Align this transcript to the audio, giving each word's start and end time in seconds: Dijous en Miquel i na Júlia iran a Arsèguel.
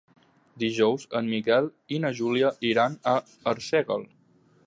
Dijous 0.61 1.03
en 1.19 1.27
Miquel 1.33 1.67
i 1.97 2.01
na 2.07 2.11
Júlia 2.21 2.51
iran 2.71 2.97
a 3.11 3.15
Arsèguel. 3.55 4.09